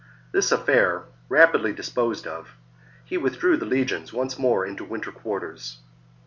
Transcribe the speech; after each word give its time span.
This 0.31 0.51
affair 0.51 1.03
rapidly 1.29 1.73
disposed 1.73 2.25
of, 2.25 2.57
he 3.05 3.19
withdrew 3.19 3.57
the 3.57 3.67
legions 3.67 4.11
once 4.11 4.39
more 4.39 4.65
into 4.65 4.83
winter 4.83 5.11
quarters. 5.11 5.77